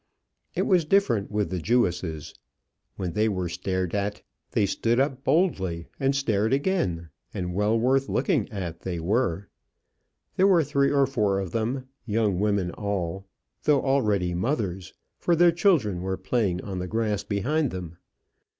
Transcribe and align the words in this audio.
It 0.55 0.63
was 0.63 0.83
different 0.83 1.29
with 1.29 1.51
the 1.51 1.59
Jewesses. 1.59 2.33
When 2.95 3.13
they 3.13 3.29
were 3.29 3.47
stared 3.47 3.93
at, 3.93 4.23
they 4.49 4.65
stood 4.65 4.99
up 4.99 5.23
boldly 5.23 5.89
and 5.99 6.15
stared 6.15 6.53
again; 6.53 7.09
and 7.35 7.53
well 7.53 7.79
worth 7.79 8.09
looking 8.09 8.51
at 8.51 8.79
they 8.79 8.99
were. 8.99 9.47
There 10.37 10.47
were 10.47 10.63
three 10.63 10.89
or 10.91 11.05
four 11.05 11.37
of 11.37 11.51
them, 11.51 11.87
young 12.07 12.39
women 12.39 12.71
all, 12.71 13.27
though 13.65 13.83
already 13.85 14.33
mothers, 14.33 14.95
for 15.19 15.35
their 15.35 15.51
children 15.51 16.01
were 16.01 16.17
playing 16.17 16.61
on 16.63 16.79
the 16.79 16.87
grass 16.87 17.23
behind 17.23 17.69
them. 17.69 17.97